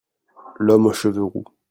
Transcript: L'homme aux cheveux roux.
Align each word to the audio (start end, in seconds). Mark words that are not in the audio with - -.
L'homme 0.57 0.87
aux 0.87 0.93
cheveux 0.93 1.23
roux. 1.23 1.45